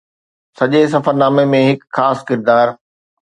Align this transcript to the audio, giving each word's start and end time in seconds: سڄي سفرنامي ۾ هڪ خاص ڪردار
سڄي 0.57 0.81
سفرنامي 0.93 1.43
۾ 1.53 1.61
هڪ 1.69 1.79
خاص 1.95 2.17
ڪردار 2.27 2.67